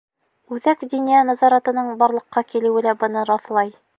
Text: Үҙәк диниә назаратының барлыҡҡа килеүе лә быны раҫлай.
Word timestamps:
Үҙәк 0.53 0.79
диниә 0.93 1.19
назаратының 1.27 1.93
барлыҡҡа 2.01 2.45
килеүе 2.53 2.85
лә 2.89 2.97
быны 3.05 3.29
раҫлай. 3.35 3.75